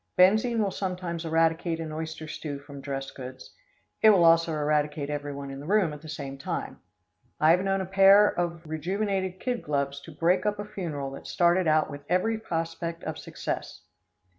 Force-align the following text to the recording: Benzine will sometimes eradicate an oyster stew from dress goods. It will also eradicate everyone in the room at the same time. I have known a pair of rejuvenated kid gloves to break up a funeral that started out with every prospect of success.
Benzine 0.17 0.57
will 0.57 0.71
sometimes 0.71 1.25
eradicate 1.25 1.79
an 1.79 1.91
oyster 1.91 2.27
stew 2.27 2.57
from 2.57 2.81
dress 2.81 3.11
goods. 3.11 3.53
It 4.01 4.09
will 4.09 4.23
also 4.25 4.51
eradicate 4.51 5.11
everyone 5.11 5.51
in 5.51 5.59
the 5.59 5.67
room 5.67 5.93
at 5.93 6.01
the 6.01 6.09
same 6.09 6.39
time. 6.39 6.79
I 7.39 7.51
have 7.51 7.63
known 7.63 7.81
a 7.81 7.85
pair 7.85 8.27
of 8.29 8.65
rejuvenated 8.65 9.39
kid 9.39 9.61
gloves 9.61 10.01
to 10.01 10.11
break 10.11 10.43
up 10.43 10.57
a 10.57 10.65
funeral 10.65 11.11
that 11.11 11.27
started 11.27 11.67
out 11.67 11.91
with 11.91 12.01
every 12.09 12.39
prospect 12.39 13.03
of 13.03 13.19
success. 13.19 13.83